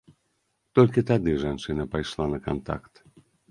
Толькі 0.79 1.03
тады 1.11 1.35
жанчына 1.45 1.87
пайшла 1.93 2.29
на 2.35 2.43
кантакт. 2.49 2.93